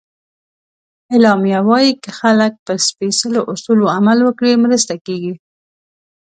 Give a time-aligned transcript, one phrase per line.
[1.11, 5.33] اعلامیه وایي که خلک پر سپیڅلو اصولو عمل وکړي، مرسته کېږي.